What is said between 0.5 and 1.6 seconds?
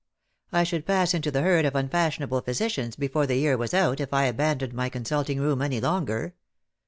I should pass into the